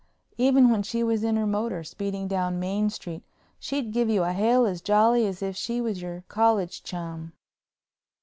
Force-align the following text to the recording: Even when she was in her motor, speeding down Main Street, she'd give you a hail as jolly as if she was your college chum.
Even 0.39 0.71
when 0.71 0.81
she 0.81 1.03
was 1.03 1.23
in 1.23 1.35
her 1.35 1.45
motor, 1.45 1.83
speeding 1.83 2.27
down 2.27 2.59
Main 2.59 2.89
Street, 2.89 3.21
she'd 3.59 3.93
give 3.93 4.09
you 4.09 4.23
a 4.23 4.33
hail 4.33 4.65
as 4.65 4.81
jolly 4.81 5.27
as 5.27 5.43
if 5.43 5.55
she 5.55 5.79
was 5.79 6.01
your 6.01 6.23
college 6.27 6.81
chum. 6.81 7.33